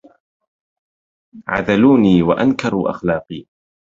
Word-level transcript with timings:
عذلوني 1.47 2.21
وأنكروا 2.23 2.89
أخلاقي 2.89 3.45